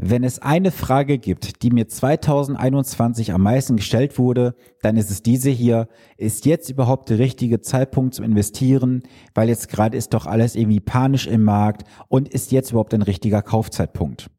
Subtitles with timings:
[0.00, 5.24] Wenn es eine Frage gibt, die mir 2021 am meisten gestellt wurde, dann ist es
[5.24, 5.88] diese hier.
[6.16, 9.02] Ist jetzt überhaupt der richtige Zeitpunkt zum Investieren?
[9.34, 13.02] Weil jetzt gerade ist doch alles irgendwie panisch im Markt und ist jetzt überhaupt ein
[13.02, 14.30] richtiger Kaufzeitpunkt?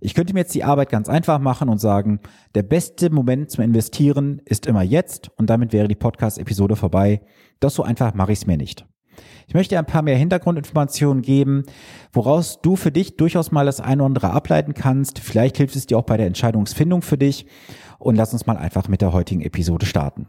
[0.00, 2.20] Ich könnte mir jetzt die Arbeit ganz einfach machen und sagen,
[2.54, 7.20] der beste Moment zum Investieren ist immer jetzt und damit wäre die Podcast-Episode vorbei.
[7.60, 8.86] Doch so einfach mache ich es mir nicht.
[9.48, 11.64] Ich möchte ein paar mehr Hintergrundinformationen geben,
[12.12, 15.18] woraus du für dich durchaus mal das eine oder andere ableiten kannst.
[15.18, 17.46] Vielleicht hilft es dir auch bei der Entscheidungsfindung für dich.
[17.98, 20.26] Und lass uns mal einfach mit der heutigen Episode starten.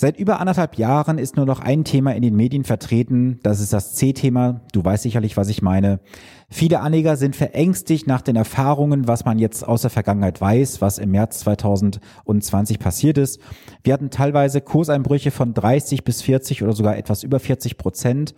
[0.00, 3.38] Seit über anderthalb Jahren ist nur noch ein Thema in den Medien vertreten.
[3.42, 4.62] Das ist das C-Thema.
[4.72, 6.00] Du weißt sicherlich, was ich meine.
[6.48, 10.96] Viele Anleger sind verängstigt nach den Erfahrungen, was man jetzt aus der Vergangenheit weiß, was
[10.96, 13.40] im März 2020 passiert ist.
[13.84, 18.34] Wir hatten teilweise Kurseinbrüche von 30 bis 40 oder sogar etwas über 40 Prozent.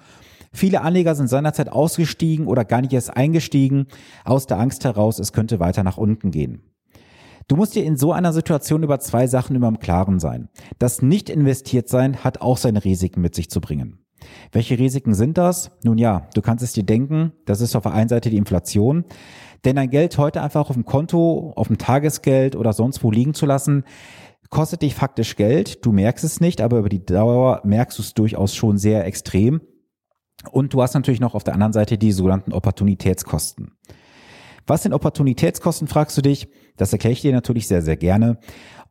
[0.53, 3.87] Viele Anleger sind seinerzeit ausgestiegen oder gar nicht erst eingestiegen,
[4.25, 6.72] aus der Angst heraus, es könnte weiter nach unten gehen.
[7.49, 10.49] Du musst dir in so einer Situation über zwei Sachen immer im Klaren sein.
[10.79, 13.99] Das nicht investiert sein hat auch seine Risiken mit sich zu bringen.
[14.53, 15.71] Welche Risiken sind das?
[15.83, 19.05] Nun ja, du kannst es dir denken, das ist auf der einen Seite die Inflation.
[19.65, 23.35] Denn dein Geld heute einfach auf dem Konto, auf dem Tagesgeld oder sonst wo liegen
[23.35, 23.85] zu lassen,
[24.51, 25.85] kostet dich faktisch Geld.
[25.85, 29.61] Du merkst es nicht, aber über die Dauer merkst du es durchaus schon sehr extrem.
[30.51, 33.73] Und du hast natürlich noch auf der anderen Seite die sogenannten Opportunitätskosten.
[34.67, 36.49] Was sind Opportunitätskosten, fragst du dich?
[36.77, 38.39] Das erkläre ich dir natürlich sehr, sehr gerne.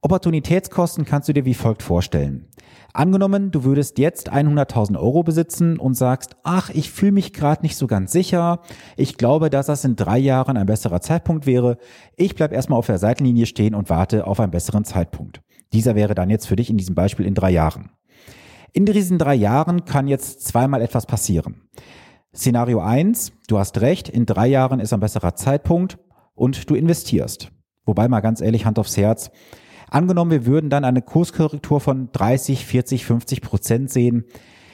[0.02, 2.48] Opportunitätskosten kannst du dir wie folgt vorstellen.
[2.94, 7.78] Angenommen, du würdest jetzt 100.000 Euro besitzen und sagst, ach, ich fühle mich gerade nicht
[7.78, 8.62] so ganz sicher.
[8.98, 11.78] Ich glaube, dass das in drei Jahren ein besserer Zeitpunkt wäre.
[12.18, 15.42] Ich bleib erstmal auf der Seitenlinie stehen und warte auf einen besseren Zeitpunkt.
[15.72, 17.92] Dieser wäre dann jetzt für dich in diesem Beispiel in drei Jahren.
[18.74, 21.62] In diesen drei Jahren kann jetzt zweimal etwas passieren.
[22.36, 25.98] Szenario eins: du hast recht, in drei Jahren ist ein besserer Zeitpunkt
[26.34, 27.52] und du investierst.
[27.86, 29.32] Wobei mal ganz ehrlich, Hand aufs Herz,
[29.90, 34.26] angenommen, wir würden dann eine Kurskorrektur von 30, 40, 50 Prozent sehen.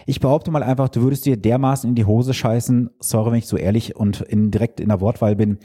[0.06, 2.92] Ich behaupte mal einfach, du würdest dir dermaßen in die Hose scheißen.
[3.00, 5.58] Sorry, wenn ich so ehrlich und in, direkt in der Wortwahl bin.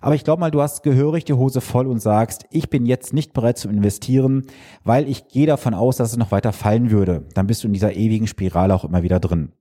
[0.00, 3.12] Aber ich glaube mal, du hast gehörig die Hose voll und sagst, ich bin jetzt
[3.12, 4.44] nicht bereit zu investieren,
[4.84, 7.26] weil ich gehe davon aus, dass es noch weiter fallen würde.
[7.34, 9.52] Dann bist du in dieser ewigen Spirale auch immer wieder drin.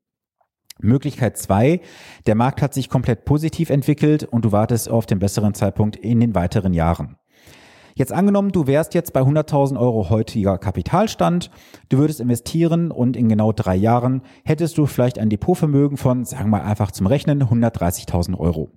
[0.80, 1.82] Möglichkeit zwei:
[2.26, 6.20] der Markt hat sich komplett positiv entwickelt und du wartest auf den besseren Zeitpunkt in
[6.20, 7.18] den weiteren Jahren.
[7.98, 11.50] Jetzt angenommen, du wärst jetzt bei 100.000 Euro heutiger Kapitalstand,
[11.90, 16.46] du würdest investieren und in genau drei Jahren hättest du vielleicht ein Depotvermögen von, sagen
[16.46, 18.70] wir mal einfach zum Rechnen, 130.000 Euro.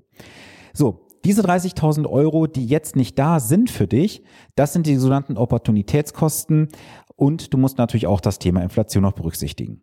[0.72, 4.22] So, diese 30.000 Euro, die jetzt nicht da sind für dich,
[4.55, 6.69] das sind die sogenannten Opportunitätskosten
[7.15, 9.83] und du musst natürlich auch das Thema Inflation noch berücksichtigen.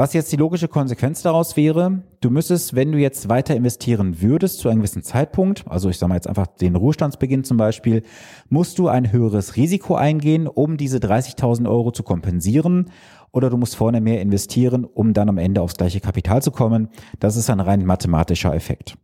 [0.00, 4.60] Was jetzt die logische Konsequenz daraus wäre, du müsstest, wenn du jetzt weiter investieren würdest
[4.60, 8.04] zu einem gewissen Zeitpunkt, also ich sage mal jetzt einfach den Ruhestandsbeginn zum Beispiel,
[8.48, 12.92] musst du ein höheres Risiko eingehen, um diese 30.000 Euro zu kompensieren
[13.32, 16.90] oder du musst vorne mehr investieren, um dann am Ende aufs gleiche Kapital zu kommen.
[17.18, 18.96] Das ist ein rein mathematischer Effekt.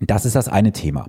[0.00, 1.06] Das ist das eine Thema.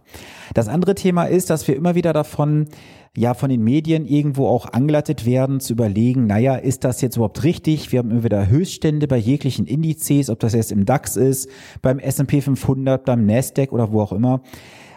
[0.53, 2.67] Das andere Thema ist, dass wir immer wieder davon,
[3.15, 7.43] ja, von den Medien irgendwo auch angeleitet werden, zu überlegen, naja, ist das jetzt überhaupt
[7.43, 7.91] richtig?
[7.91, 11.49] Wir haben immer wieder Höchststände bei jeglichen Indizes, ob das jetzt im DAX ist,
[11.81, 14.41] beim S&P 500, beim Nasdaq oder wo auch immer.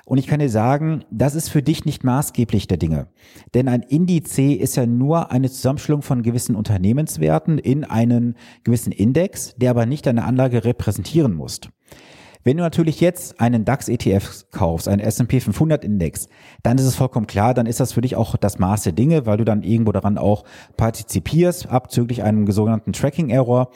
[0.04, 3.06] Und ich kann dir sagen, das ist für dich nicht maßgeblich der Dinge.
[3.54, 9.54] Denn ein Indiz ist ja nur eine Zusammenstellung von gewissen Unternehmenswerten in einen gewissen Index,
[9.56, 11.60] der aber nicht deine Anlage repräsentieren muss.
[12.44, 16.28] Wenn du natürlich jetzt einen DAX-ETF kaufst, einen S&P 500 Index,
[16.62, 19.26] dann ist es vollkommen klar, dann ist das für dich auch das Maß der Dinge,
[19.26, 20.44] weil du dann irgendwo daran auch
[20.76, 23.70] partizipierst, abzüglich einem sogenannten Tracking-Error.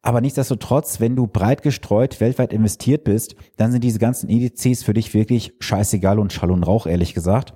[0.00, 4.94] Aber nichtsdestotrotz, wenn du breit gestreut weltweit investiert bist, dann sind diese ganzen Indizes für
[4.94, 7.52] dich wirklich scheißegal und Schall und Rauch, ehrlich gesagt.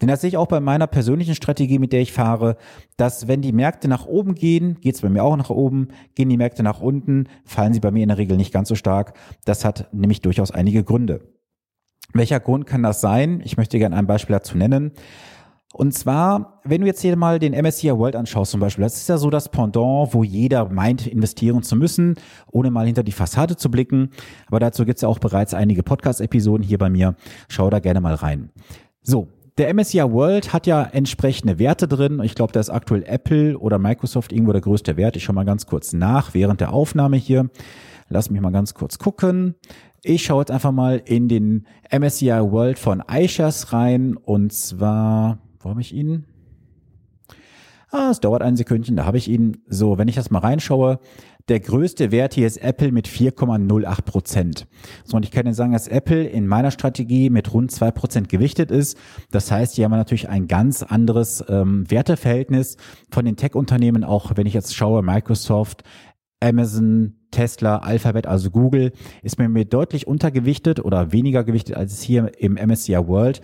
[0.00, 2.56] Denn das sehe ich auch bei meiner persönlichen Strategie, mit der ich fahre,
[2.96, 6.28] dass wenn die Märkte nach oben gehen, geht es bei mir auch nach oben, gehen
[6.28, 9.14] die Märkte nach unten, fallen sie bei mir in der Regel nicht ganz so stark.
[9.44, 11.20] Das hat nämlich durchaus einige Gründe.
[12.12, 13.40] Welcher Grund kann das sein?
[13.44, 14.92] Ich möchte gerne ein Beispiel dazu nennen.
[15.72, 19.08] Und zwar, wenn du jetzt hier mal den MSCI World anschaust zum Beispiel, das ist
[19.08, 22.16] ja so das Pendant, wo jeder meint, investieren zu müssen,
[22.50, 24.10] ohne mal hinter die Fassade zu blicken.
[24.48, 27.14] Aber dazu gibt's ja auch bereits einige Podcast-Episoden hier bei mir.
[27.48, 28.50] Schau da gerne mal rein.
[29.00, 32.20] So, der MSCI World hat ja entsprechende Werte drin.
[32.22, 35.16] Ich glaube, da ist aktuell Apple oder Microsoft irgendwo der größte Wert.
[35.16, 37.50] Ich schaue mal ganz kurz nach während der Aufnahme hier.
[38.08, 39.54] Lass mich mal ganz kurz gucken.
[40.02, 45.70] Ich schaue jetzt einfach mal in den MSCI World von iShares rein und zwar, wo
[45.70, 46.24] habe ich ihn?
[47.90, 49.58] Ah, es dauert ein Sekündchen, da habe ich ihn.
[49.66, 50.98] So, wenn ich das mal reinschaue,
[51.48, 54.66] Der größte Wert hier ist Apple mit 4,08 Prozent.
[55.04, 58.28] So, und ich kann Ihnen sagen, dass Apple in meiner Strategie mit rund zwei Prozent
[58.28, 58.96] gewichtet ist.
[59.30, 62.76] Das heißt, hier haben wir natürlich ein ganz anderes ähm, Werteverhältnis
[63.10, 65.82] von den Tech-Unternehmen, auch wenn ich jetzt schaue, Microsoft,
[66.40, 68.92] Amazon, Tesla, Alphabet, also Google,
[69.22, 73.40] ist mir, mir deutlich untergewichtet oder weniger gewichtet als es hier im MSCI World.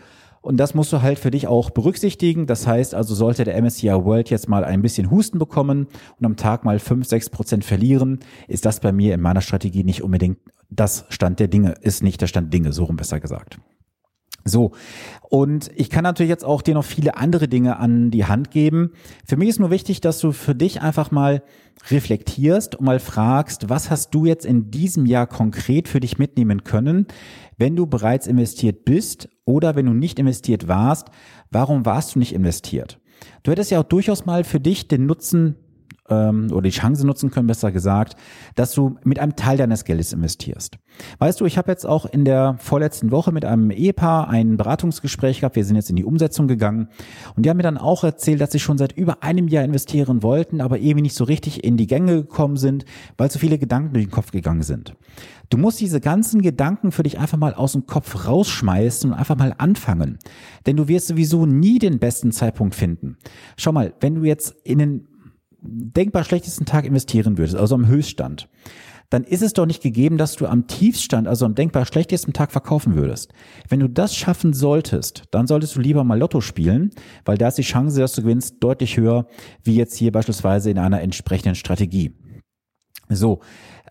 [0.48, 2.46] Und das musst du halt für dich auch berücksichtigen.
[2.46, 6.36] Das heißt also, sollte der MSCI World jetzt mal ein bisschen Husten bekommen und am
[6.36, 10.38] Tag mal fünf, sechs Prozent verlieren, ist das bei mir in meiner Strategie nicht unbedingt
[10.70, 13.58] das Stand der Dinge, ist nicht der Stand Dinge, so rum besser gesagt.
[14.46, 14.72] So.
[15.28, 18.92] Und ich kann natürlich jetzt auch dir noch viele andere Dinge an die Hand geben.
[19.26, 21.42] Für mich ist nur wichtig, dass du für dich einfach mal
[21.90, 26.64] reflektierst und mal fragst, was hast du jetzt in diesem Jahr konkret für dich mitnehmen
[26.64, 27.06] können,
[27.58, 31.08] wenn du bereits investiert bist oder wenn du nicht investiert warst,
[31.50, 33.00] warum warst du nicht investiert?
[33.42, 35.56] Du hättest ja auch durchaus mal für dich den Nutzen
[36.08, 38.16] ähm, oder die Chance nutzen können, besser gesagt,
[38.54, 40.78] dass du mit einem Teil deines Geldes investierst.
[41.18, 45.40] Weißt du, ich habe jetzt auch in der vorletzten Woche mit einem Ehepaar ein Beratungsgespräch
[45.40, 45.56] gehabt.
[45.56, 46.88] Wir sind jetzt in die Umsetzung gegangen
[47.36, 50.22] und die haben mir dann auch erzählt, dass sie schon seit über einem Jahr investieren
[50.22, 52.84] wollten, aber irgendwie nicht so richtig in die Gänge gekommen sind,
[53.16, 54.94] weil so viele Gedanken durch den Kopf gegangen sind.
[55.50, 59.36] Du musst diese ganzen Gedanken für dich einfach mal aus dem Kopf rausschmeißen und einfach
[59.36, 60.18] mal anfangen.
[60.66, 63.16] Denn du wirst sowieso nie den besten Zeitpunkt finden.
[63.56, 65.08] Schau mal, wenn du jetzt in den
[65.60, 68.48] denkbar schlechtesten Tag investieren würdest, also am Höchststand,
[69.10, 72.52] dann ist es doch nicht gegeben, dass du am Tiefstand, also am denkbar schlechtesten Tag
[72.52, 73.32] verkaufen würdest.
[73.68, 76.90] Wenn du das schaffen solltest, dann solltest du lieber mal Lotto spielen,
[77.24, 79.26] weil da ist die Chance, dass du gewinnst, deutlich höher,
[79.62, 82.14] wie jetzt hier beispielsweise in einer entsprechenden Strategie.
[83.08, 83.40] So,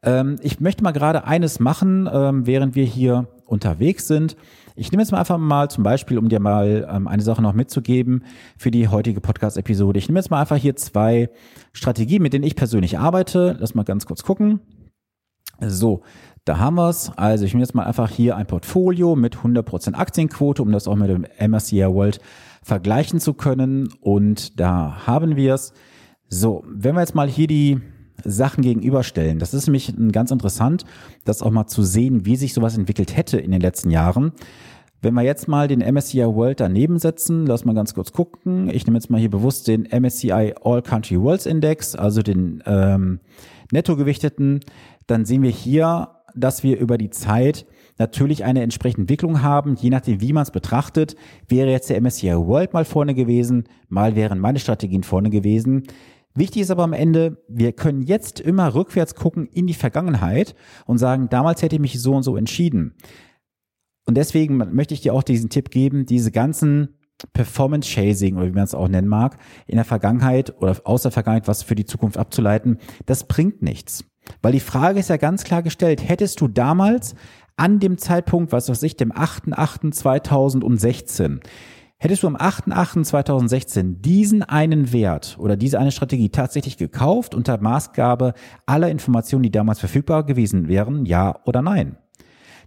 [0.03, 4.35] ähm, ich möchte mal gerade eines machen, ähm, während wir hier unterwegs sind.
[4.75, 7.53] Ich nehme jetzt mal einfach mal zum Beispiel, um dir mal ähm, eine Sache noch
[7.53, 8.23] mitzugeben
[8.57, 9.97] für die heutige Podcast-Episode.
[9.97, 11.29] Ich nehme jetzt mal einfach hier zwei
[11.73, 13.57] Strategien, mit denen ich persönlich arbeite.
[13.59, 14.59] Lass mal ganz kurz gucken.
[15.59, 16.03] So,
[16.45, 17.11] da haben wir's.
[17.15, 20.95] Also ich nehme jetzt mal einfach hier ein Portfolio mit 100% Aktienquote, um das auch
[20.95, 22.19] mit dem MSCI World
[22.61, 23.89] vergleichen zu können.
[24.01, 25.73] Und da haben wir's.
[26.29, 27.79] So, wenn wir jetzt mal hier die
[28.23, 29.39] Sachen gegenüberstellen.
[29.39, 30.85] Das ist nämlich ganz interessant,
[31.25, 34.31] das auch mal zu sehen, wie sich sowas entwickelt hätte in den letzten Jahren.
[35.01, 38.69] Wenn wir jetzt mal den MSCI World daneben setzen, lass mal ganz kurz gucken.
[38.69, 43.19] Ich nehme jetzt mal hier bewusst den MSCI All Country Worlds Index, also den ähm,
[43.71, 44.61] nettogewichteten,
[45.05, 47.65] dann sehen wir hier, dass wir über die Zeit
[47.99, 51.15] natürlich eine entsprechende Entwicklung haben, je nachdem, wie man es betrachtet.
[51.47, 55.83] Wäre jetzt der MSCI World mal vorne gewesen, mal wären meine Strategien vorne gewesen.
[56.37, 60.53] Wichtig ist aber am Ende, wir können jetzt immer rückwärts gucken in die Vergangenheit
[60.85, 62.93] und sagen, damals hätte ich mich so und so entschieden.
[64.05, 66.99] Und deswegen möchte ich dir auch diesen Tipp geben, diese ganzen
[67.33, 71.09] Performance Chasing oder wie man es auch nennen mag, in der Vergangenheit oder aus der
[71.09, 74.03] Vergangenheit was für die Zukunft abzuleiten, das bringt nichts.
[74.43, 77.15] Weil die Frage ist ja ganz klar gestellt, hättest du damals
[77.55, 81.39] an dem Zeitpunkt, was weiß ich, dem 8.8.2016,
[81.99, 88.35] Hättest du am 8.8.2016 diesen einen Wert oder diese eine Strategie tatsächlich gekauft unter Maßgabe
[88.67, 91.97] aller Informationen, die damals verfügbar gewesen wären, ja oder nein?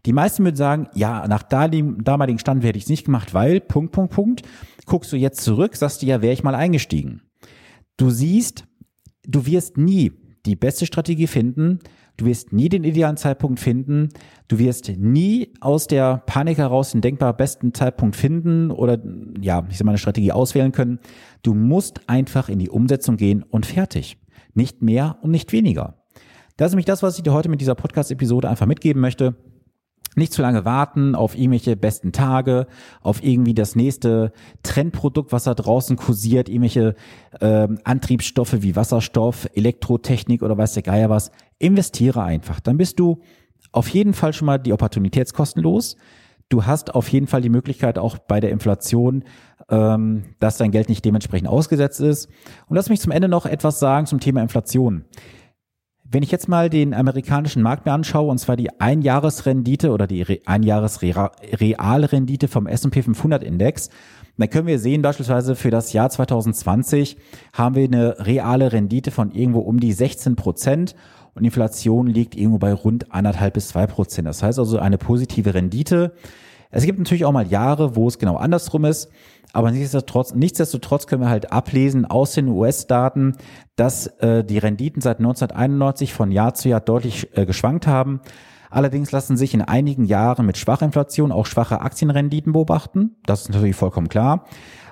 [0.04, 3.92] Die meisten würden sagen, ja, nach damaligen Stand werde ich es nicht gemacht, weil, Punkt,
[3.92, 4.42] Punkt, Punkt,
[4.86, 7.22] guckst du jetzt zurück, sagst du ja, wäre ich mal eingestiegen.
[7.96, 8.64] Du siehst,
[9.24, 10.12] du wirst nie
[10.50, 11.80] die beste Strategie finden,
[12.20, 14.10] Du wirst nie den idealen Zeitpunkt finden.
[14.46, 18.98] Du wirst nie aus der Panik heraus den denkbar besten Zeitpunkt finden oder,
[19.40, 20.98] ja, ich sag mal, eine Strategie auswählen können.
[21.42, 24.18] Du musst einfach in die Umsetzung gehen und fertig.
[24.52, 25.94] Nicht mehr und nicht weniger.
[26.58, 29.34] Das ist nämlich das, was ich dir heute mit dieser Podcast-Episode einfach mitgeben möchte
[30.16, 32.66] nicht zu lange warten auf irgendwelche besten Tage,
[33.00, 36.94] auf irgendwie das nächste Trendprodukt, was da draußen kursiert, irgendwelche
[37.40, 41.30] ähm, Antriebsstoffe wie Wasserstoff, Elektrotechnik oder weiß der Geier was.
[41.58, 42.60] Investiere einfach.
[42.60, 43.20] Dann bist du
[43.72, 45.96] auf jeden Fall schon mal die Opportunitätskosten los.
[46.48, 49.22] Du hast auf jeden Fall die Möglichkeit auch bei der Inflation,
[49.68, 52.28] ähm, dass dein Geld nicht dementsprechend ausgesetzt ist.
[52.66, 55.04] Und lass mich zum Ende noch etwas sagen zum Thema Inflation.
[56.12, 60.42] Wenn ich jetzt mal den amerikanischen Markt mir anschaue, und zwar die Einjahresrendite oder die
[60.44, 63.90] Einjahresrealrendite vom S&P 500 Index,
[64.36, 67.16] dann können wir sehen, beispielsweise für das Jahr 2020
[67.52, 70.96] haben wir eine reale Rendite von irgendwo um die 16 Prozent
[71.36, 74.26] und Inflation liegt irgendwo bei rund anderthalb bis zwei Prozent.
[74.26, 76.10] Das heißt also eine positive Rendite.
[76.70, 79.10] Es gibt natürlich auch mal Jahre, wo es genau andersrum ist.
[79.52, 83.36] Aber nichtsdestotrotz, nichtsdestotrotz können wir halt ablesen aus den US-Daten,
[83.74, 88.20] dass äh, die Renditen seit 1991 von Jahr zu Jahr deutlich äh, geschwankt haben.
[88.70, 93.16] Allerdings lassen sich in einigen Jahren mit schwacher Inflation auch schwache Aktienrenditen beobachten.
[93.26, 94.44] Das ist natürlich vollkommen klar.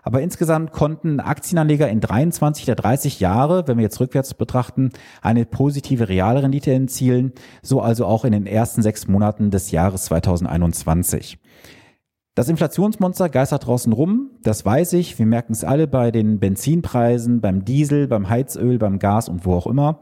[0.09, 4.89] Aber insgesamt konnten Aktienanleger in 23 der 30 Jahre, wenn wir jetzt rückwärts betrachten,
[5.21, 11.39] eine positive Realrendite erzielen, so also auch in den ersten sechs Monaten des Jahres 2021.
[12.35, 15.19] Das Inflationsmonster geistert draußen rum, das weiß ich.
[15.19, 19.53] Wir merken es alle bei den Benzinpreisen, beim Diesel, beim Heizöl, beim Gas und wo
[19.53, 20.01] auch immer.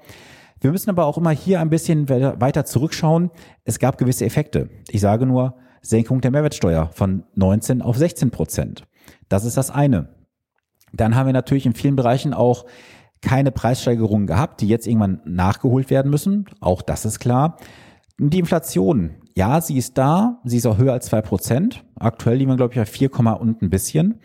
[0.61, 3.33] Wir müssen aber auch immer hier ein bisschen weiter zurückschauen.
[3.65, 4.69] Es gab gewisse Effekte.
[4.89, 8.87] Ich sage nur Senkung der Mehrwertsteuer von 19 auf 16 Prozent.
[9.29, 10.09] Das ist das eine.
[10.93, 12.65] Dann haben wir natürlich in vielen Bereichen auch
[13.23, 16.47] keine Preissteigerungen gehabt, die jetzt irgendwann nachgeholt werden müssen.
[16.61, 17.57] Auch das ist klar.
[18.19, 21.85] Die Inflation, ja, sie ist da, sie ist auch höher als zwei Prozent.
[21.97, 23.11] Aktuell liegen wir, glaube ich, bei 4,
[23.41, 24.21] und ein bisschen.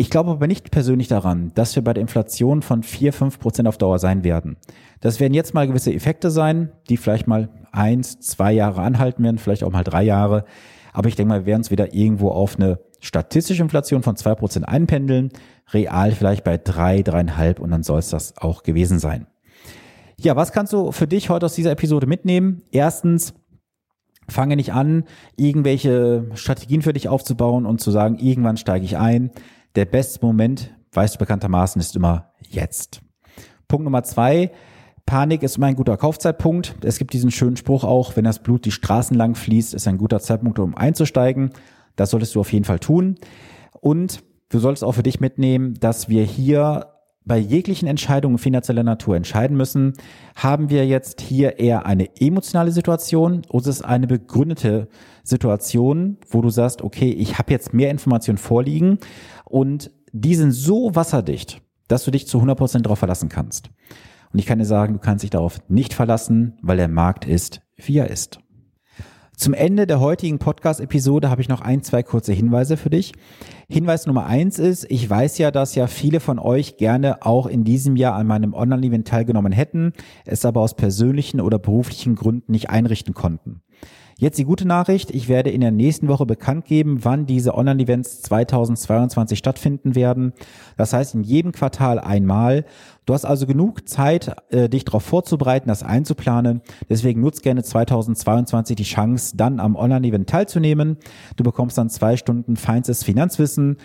[0.00, 3.68] Ich glaube aber nicht persönlich daran, dass wir bei der Inflation von 4, 5 Prozent
[3.68, 4.56] auf Dauer sein werden.
[5.00, 9.38] Das werden jetzt mal gewisse Effekte sein, die vielleicht mal eins, zwei Jahre anhalten werden,
[9.38, 10.44] vielleicht auch mal drei Jahre.
[10.92, 14.34] Aber ich denke mal, wir werden es wieder irgendwo auf eine statistische Inflation von zwei
[14.34, 15.30] Prozent einpendeln,
[15.72, 19.26] real vielleicht bei drei, dreieinhalb und dann soll es das auch gewesen sein.
[20.16, 22.62] Ja, was kannst du für dich heute aus dieser Episode mitnehmen?
[22.72, 23.34] Erstens,
[24.28, 25.04] fange nicht an,
[25.36, 29.30] irgendwelche Strategien für dich aufzubauen und zu sagen, irgendwann steige ich ein.
[29.76, 33.00] Der beste Moment, weißt du bekanntermaßen, ist immer jetzt.
[33.68, 34.50] Punkt Nummer zwei,
[35.06, 36.74] Panik ist immer ein guter Kaufzeitpunkt.
[36.82, 39.98] Es gibt diesen schönen Spruch auch, wenn das Blut die Straßen lang fließt, ist ein
[39.98, 41.50] guter Zeitpunkt, um einzusteigen.
[41.98, 43.16] Das solltest du auf jeden Fall tun.
[43.80, 49.14] Und du solltest auch für dich mitnehmen, dass wir hier bei jeglichen Entscheidungen finanzieller Natur
[49.14, 49.92] entscheiden müssen,
[50.34, 54.88] haben wir jetzt hier eher eine emotionale Situation oder ist es eine begründete
[55.22, 58.98] Situation, wo du sagst, okay, ich habe jetzt mehr Informationen vorliegen
[59.44, 63.68] und die sind so wasserdicht, dass du dich zu 100% darauf verlassen kannst.
[64.32, 67.60] Und ich kann dir sagen, du kannst dich darauf nicht verlassen, weil der Markt ist,
[67.76, 68.38] wie er ist.
[69.38, 73.12] Zum Ende der heutigen Podcast-Episode habe ich noch ein, zwei kurze Hinweise für dich.
[73.68, 77.62] Hinweis Nummer eins ist, ich weiß ja, dass ja viele von euch gerne auch in
[77.62, 79.92] diesem Jahr an meinem Online-Event teilgenommen hätten,
[80.26, 83.62] es aber aus persönlichen oder beruflichen Gründen nicht einrichten konnten.
[84.20, 88.22] Jetzt die gute Nachricht, ich werde in der nächsten Woche bekannt geben, wann diese Online-Events
[88.22, 90.32] 2022 stattfinden werden.
[90.76, 92.64] Das heißt in jedem Quartal einmal.
[93.06, 96.62] Du hast also genug Zeit, äh, dich darauf vorzubereiten, das einzuplanen.
[96.90, 100.96] Deswegen nutzt gerne 2022 die Chance, dann am Online-Event teilzunehmen.
[101.36, 103.76] Du bekommst dann zwei Stunden feinstes Finanzwissen,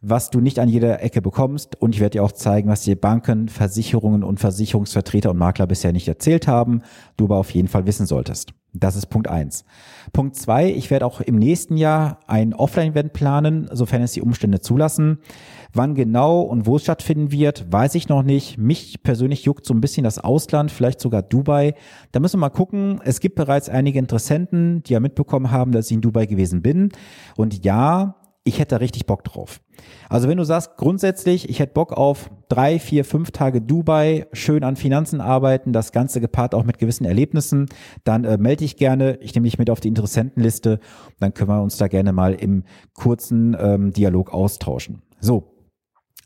[0.00, 1.78] was du nicht an jeder Ecke bekommst.
[1.82, 5.92] Und ich werde dir auch zeigen, was dir Banken, Versicherungen und Versicherungsvertreter und Makler bisher
[5.92, 6.80] nicht erzählt haben,
[7.18, 8.54] du aber auf jeden Fall wissen solltest.
[8.74, 9.64] Das ist Punkt eins.
[10.14, 14.60] Punkt zwei, ich werde auch im nächsten Jahr ein Offline-Event planen, sofern es die Umstände
[14.60, 15.18] zulassen.
[15.74, 18.56] Wann genau und wo es stattfinden wird, weiß ich noch nicht.
[18.56, 21.74] Mich persönlich juckt so ein bisschen das Ausland, vielleicht sogar Dubai.
[22.12, 23.00] Da müssen wir mal gucken.
[23.04, 26.90] Es gibt bereits einige Interessenten, die ja mitbekommen haben, dass ich in Dubai gewesen bin.
[27.36, 29.60] Und ja, ich hätte da richtig Bock drauf.
[30.08, 34.64] Also wenn du sagst, grundsätzlich, ich hätte Bock auf drei, vier, fünf Tage Dubai, schön
[34.64, 37.66] an Finanzen arbeiten, das Ganze gepaart auch mit gewissen Erlebnissen,
[38.04, 39.16] dann äh, melde dich gerne.
[39.20, 40.80] Ich nehme dich mit auf die Interessentenliste.
[41.20, 45.02] Dann können wir uns da gerne mal im kurzen ähm, Dialog austauschen.
[45.20, 45.51] So,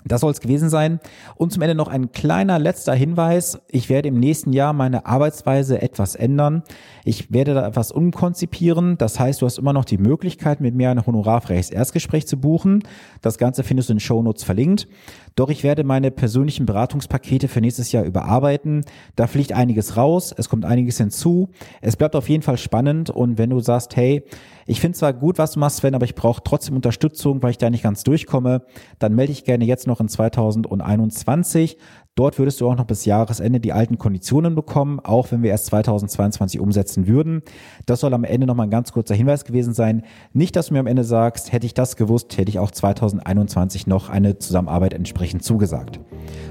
[0.09, 1.01] das soll es gewesen sein.
[1.35, 3.61] Und zum Ende noch ein kleiner letzter Hinweis.
[3.69, 6.63] Ich werde im nächsten Jahr meine Arbeitsweise etwas ändern.
[7.05, 8.99] Ich werde da etwas umkonzipieren.
[8.99, 12.83] Das heißt, du hast immer noch die Möglichkeit, mit mir ein honorarfreies Erstgespräch zu buchen.
[13.23, 14.89] Das Ganze findest du in den Show Notes verlinkt.
[15.37, 18.85] Doch ich werde meine persönlichen Beratungspakete für nächstes Jahr überarbeiten.
[19.17, 21.51] Da fliegt einiges raus, es kommt einiges hinzu.
[21.83, 24.25] Es bleibt auf jeden Fall spannend und wenn du sagst, hey,
[24.69, 27.59] ich finde zwar gut, was du machst, Sven, aber ich brauche trotzdem Unterstützung, weil ich
[27.59, 28.63] da nicht ganz durchkomme,
[28.99, 31.79] dann melde ich gerne jetzt noch in 2021.
[32.15, 35.67] Dort würdest du auch noch bis Jahresende die alten Konditionen bekommen, auch wenn wir erst
[35.67, 37.43] 2022 umsetzen würden.
[37.85, 40.03] Das soll am Ende nochmal ein ganz kurzer Hinweis gewesen sein.
[40.33, 43.87] Nicht, dass du mir am Ende sagst, hätte ich das gewusst, hätte ich auch 2021
[43.87, 46.01] noch eine Zusammenarbeit entsprechend zugesagt.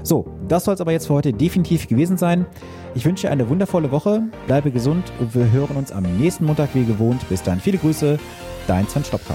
[0.04, 2.46] So, das soll es aber jetzt für heute definitiv gewesen sein.
[2.94, 6.74] Ich wünsche dir eine wundervolle Woche, bleibe gesund und wir hören uns am nächsten Montag
[6.74, 7.28] wie gewohnt.
[7.28, 8.20] Bis dann, viele Grüße,
[8.68, 9.34] dein Sven Stopka.